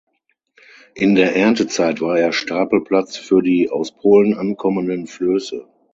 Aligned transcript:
In 0.95 1.13
der 1.13 1.35
Erntezeit 1.35 2.01
war 2.01 2.17
er 2.17 2.31
Stapelplatz 2.33 3.17
für 3.17 3.43
die 3.43 3.69
aus 3.69 3.95
Polen 3.95 4.33
ankommenden 4.33 5.05
Flöße. 5.05 5.67